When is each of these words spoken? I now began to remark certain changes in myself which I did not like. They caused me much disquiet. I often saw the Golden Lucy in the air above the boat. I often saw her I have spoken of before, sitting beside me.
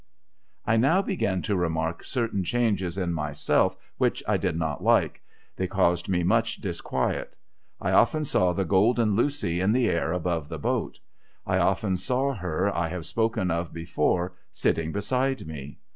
I 0.65 0.77
now 0.77 1.03
began 1.03 1.43
to 1.43 1.55
remark 1.55 2.03
certain 2.03 2.43
changes 2.43 2.97
in 2.97 3.13
myself 3.13 3.77
which 3.99 4.23
I 4.27 4.37
did 4.37 4.57
not 4.57 4.83
like. 4.83 5.21
They 5.55 5.67
caused 5.67 6.09
me 6.09 6.23
much 6.23 6.57
disquiet. 6.59 7.35
I 7.79 7.91
often 7.91 8.25
saw 8.25 8.51
the 8.51 8.65
Golden 8.65 9.13
Lucy 9.15 9.59
in 9.61 9.73
the 9.73 9.87
air 9.87 10.11
above 10.11 10.49
the 10.49 10.57
boat. 10.57 10.97
I 11.45 11.59
often 11.59 11.97
saw 11.97 12.33
her 12.33 12.75
I 12.75 12.87
have 12.87 13.05
spoken 13.05 13.51
of 13.51 13.73
before, 13.73 14.33
sitting 14.51 14.91
beside 14.91 15.45
me. 15.45 15.77